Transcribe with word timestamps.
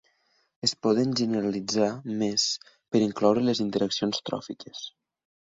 Es 0.67 0.71
poden 0.85 1.11
generalitzar 1.19 1.89
més 2.23 2.47
per 2.65 3.03
incloure 3.09 3.45
les 3.51 3.63
interaccions 3.67 4.25
tròfiques. 4.33 4.83